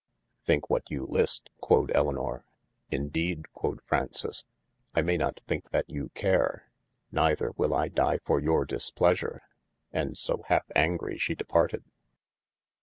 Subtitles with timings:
[0.47, 2.43] Thinke what you lyst quod Elinor.
[2.89, 4.45] In deede quod Fraunces,
[4.95, 6.71] I may not thinke that you care,
[7.11, 9.43] neither wyll I dye for your displeasure:
[9.83, 11.83] & so halfe angrie she departed.